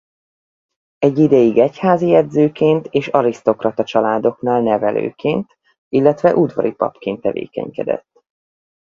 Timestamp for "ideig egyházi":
1.19-2.07